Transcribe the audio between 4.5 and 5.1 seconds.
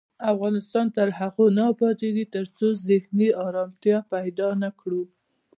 نکړو.